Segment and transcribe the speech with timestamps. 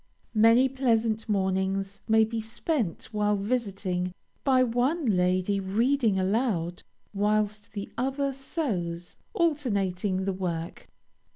[0.33, 6.81] Many pleasant mornings may be spent while visiting, by one lady reading aloud
[7.13, 10.87] whilst the other sews, alternating the work.